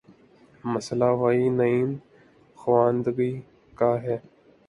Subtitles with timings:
[0.63, 1.89] مسئلہ وہی نیم
[2.59, 3.31] خواندگی
[3.77, 4.17] کا ہے۔